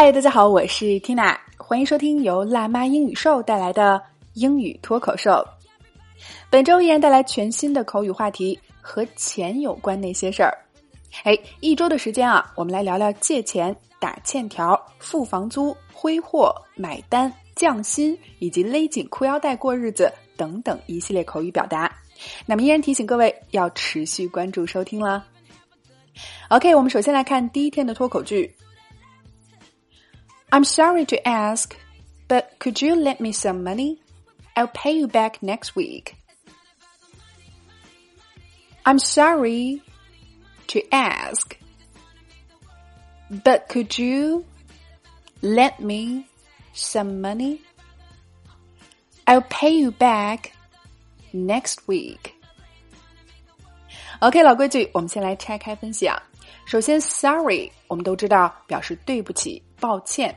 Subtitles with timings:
[0.00, 4.00] 嗨，大家好，我是 Tina，欢迎收听由辣妈英语秀带来的
[4.34, 5.44] 英语脱口秀。
[6.48, 10.56] 本周依然带来全新的口语话题，和钱有关那些事儿。
[11.24, 21.92] 哎，一周的时间啊，我们来聊聊借钱、打欠条、付房租、挥霍、买单、降薪以及勒紧裤腰带过日子等等一系列口语表达。
[22.46, 25.24] 那么依然提醒各位要持续关注收听啦。
[26.50, 28.48] OK，我们首先来看第一天的脱口剧。
[30.51, 31.75] I'm sorry to ask,
[32.27, 33.99] but could you lend me some money?
[34.55, 36.15] I'll pay you back next week.
[38.85, 39.81] I'm sorry
[40.67, 41.57] to ask,
[43.29, 44.45] but could you
[45.41, 46.27] lend me
[46.73, 47.61] some money?
[49.25, 50.51] I'll pay you back
[51.33, 52.33] next week.
[54.19, 56.21] OK，老规矩，我们先来拆开分析啊。
[56.65, 60.36] 首先，sorry，我们都知道表示对不起、 抱歉。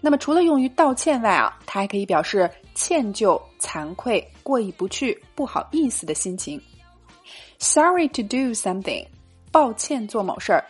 [0.00, 6.60] 那么除了用于道歉外啊，它还可以表示歉疚、惭愧、过意不去、不好意思的心情。
[7.58, 9.06] Sorry to do something，
[9.52, 10.64] 抱歉做某事儿。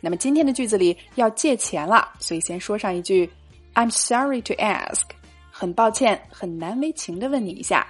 [0.00, 3.28] 那么今天的句子里要借钱了，所以先说上一句
[3.74, 5.02] ：I'm sorry to ask，
[5.50, 7.86] 很抱歉，很难为情的问你一下。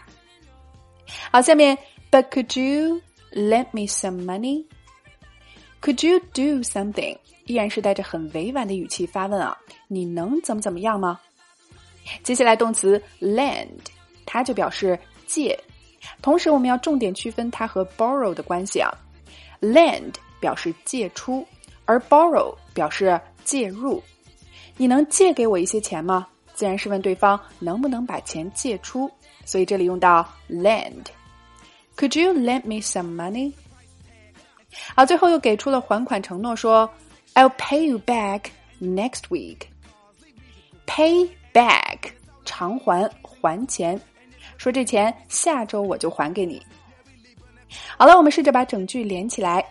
[1.30, 1.76] 好，下面
[2.10, 3.00] ，But could you
[3.32, 4.64] lend me some money？
[5.80, 7.16] Could you do something？
[7.46, 9.56] 依然是带着很委婉的语气发问啊，
[9.88, 11.18] 你能怎么怎么样吗？
[12.22, 13.68] 接下来动词 lend，
[14.26, 15.58] 它就表示借，
[16.22, 18.90] 同时我们要重点区分它和 borrow 的关系啊。
[19.60, 21.46] lend 表示借出，
[21.86, 24.02] 而 borrow 表示借入。
[24.76, 26.26] 你能借给我一些钱吗？
[26.54, 29.10] 自然是问对方能不能把钱借出，
[29.44, 31.06] 所以这里用到 lend。
[31.96, 33.52] Could you lend me some money？
[34.95, 36.89] 好，最后又给出了还款承诺，说
[37.33, 38.45] "I'll pay you back
[38.81, 39.67] next week."
[40.85, 42.11] Pay back
[42.45, 43.99] 偿还还钱，
[44.57, 46.61] 说这钱下周我就还给你。
[47.97, 49.65] 好了，我们试着把整句连起来。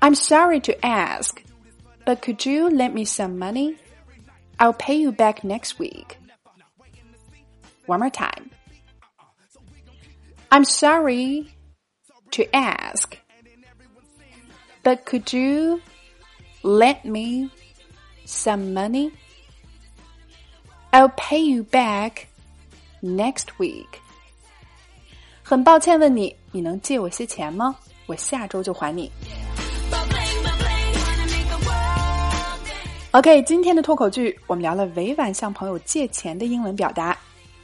[0.00, 1.36] I'm sorry to ask,
[2.04, 3.76] but could you lend me some money?
[4.58, 6.16] I'll pay you back next week.
[7.86, 8.50] One more time.
[10.50, 11.46] I'm sorry
[12.32, 13.16] to ask.
[14.82, 15.80] But could you
[16.62, 17.50] lend me
[18.26, 19.12] some money?
[20.90, 22.26] I'll pay you back
[23.02, 23.86] next week.
[25.42, 27.76] 很抱歉问你，你能借我些钱吗？
[28.06, 29.10] 我下周就还你。
[33.12, 37.16] OK，今天的脱口剧我们聊了委婉向朋友借钱的英文表达，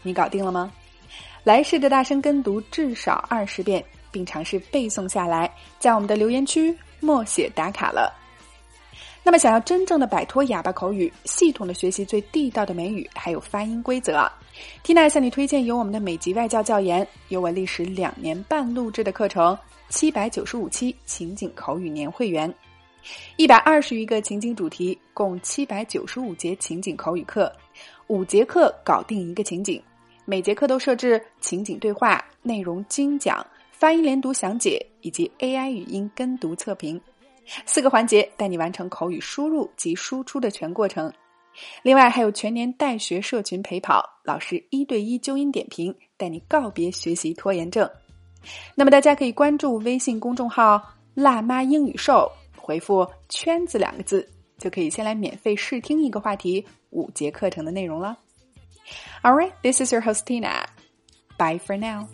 [0.03, 0.73] 你搞定了吗？
[1.46, 3.82] 来试着大声跟读至少二十遍。
[4.12, 8.10] 并尝试背诵下来，在我们的留言区默写打卡了。
[9.22, 14.32] 那么，想要真正的摆脱哑巴口语，系统的学习最地道的美语，还有发音规则
[14.84, 19.58] 缇娜向你推荐由我们的美籍外教教研，由我历时两年半录制的课程，
[19.90, 22.50] 七百九十五期情景口语年会员，
[23.36, 27.52] 一百二十余个情景主题，共七百九十五节情景口语课，
[28.08, 29.84] 五节课搞定一个情景，
[30.28, 33.46] 每节课都设置情景对话，内容精讲。
[33.72, 37.00] 发音连读详解以及 AI 语音跟读测评，
[37.66, 41.14] 四个环节带你完成口语输入及输出的全过程。
[41.84, 47.88] 另外还有全年带学社群陪跑，老师一对一纠音点评，带你告别学习拖延症。
[48.74, 50.82] 那么大家可以关注微信公众号
[51.14, 52.28] “辣妈英语秀”，
[52.58, 54.28] 回复“圈子”两个字，
[54.58, 58.18] 就可以先来免费试听一个话题五节课程的内容了。
[59.26, 60.68] All right, this is your host Tina.
[61.40, 62.10] Bye for now.